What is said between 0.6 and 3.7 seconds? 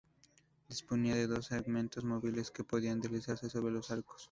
Disponía de dos "segmentos móviles" que podían deslizarse